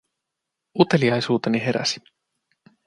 [0.73, 2.01] Uteliaisuuteni heräsi.